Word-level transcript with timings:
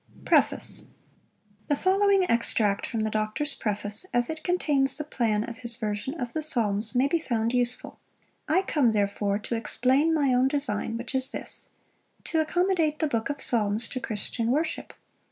PREFACE. 0.25 0.85
THE 1.67 1.75
following 1.75 2.23
extract 2.27 2.87
from 2.87 3.01
the 3.01 3.11
Doctor's 3.11 3.53
Preface, 3.53 4.03
as 4.11 4.31
it 4.31 4.43
contains 4.43 4.97
the 4.97 5.03
plan 5.03 5.43
of 5.47 5.57
his 5.59 5.75
version 5.75 6.19
of 6.19 6.33
the 6.33 6.41
Psalms, 6.41 6.95
may 6.95 7.07
be 7.07 7.19
found 7.19 7.53
useful: 7.53 7.99
"I 8.47 8.63
come 8.63 8.93
therefore 8.93 9.37
to 9.37 9.53
explain 9.55 10.11
my 10.15 10.33
own 10.33 10.47
design, 10.47 10.97
which 10.97 11.13
is 11.13 11.29
this, 11.29 11.69
To 12.23 12.39
accommodate 12.41 12.97
the 12.97 13.05
book 13.05 13.29
of 13.29 13.39
Psalms 13.39 13.87
to 13.89 13.99
Christian 13.99 14.49
worship. 14.49 14.95